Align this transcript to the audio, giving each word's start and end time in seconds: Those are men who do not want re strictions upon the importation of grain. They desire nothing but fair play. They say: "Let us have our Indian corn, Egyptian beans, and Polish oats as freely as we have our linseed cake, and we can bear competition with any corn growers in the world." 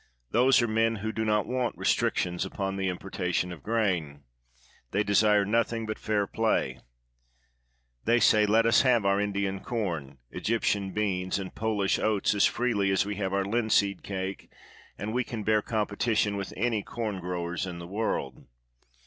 Those 0.31 0.63
are 0.63 0.67
men 0.67 0.95
who 0.95 1.11
do 1.11 1.23
not 1.23 1.45
want 1.45 1.77
re 1.77 1.85
strictions 1.85 2.43
upon 2.43 2.75
the 2.75 2.87
importation 2.87 3.51
of 3.51 3.61
grain. 3.61 4.23
They 4.89 5.03
desire 5.03 5.45
nothing 5.45 5.85
but 5.85 5.99
fair 5.99 6.25
play. 6.25 6.79
They 8.05 8.19
say: 8.19 8.47
"Let 8.47 8.65
us 8.65 8.81
have 8.81 9.05
our 9.05 9.21
Indian 9.21 9.59
corn, 9.59 10.17
Egyptian 10.31 10.89
beans, 10.91 11.37
and 11.37 11.53
Polish 11.53 11.99
oats 11.99 12.33
as 12.33 12.47
freely 12.47 12.89
as 12.89 13.05
we 13.05 13.17
have 13.17 13.31
our 13.31 13.45
linseed 13.45 14.01
cake, 14.01 14.49
and 14.97 15.13
we 15.13 15.23
can 15.23 15.43
bear 15.43 15.61
competition 15.61 16.35
with 16.35 16.51
any 16.57 16.81
corn 16.81 17.19
growers 17.19 17.67
in 17.67 17.77
the 17.77 17.85
world." 17.85 18.45